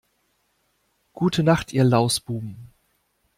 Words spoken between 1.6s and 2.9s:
ihr Lausbuben!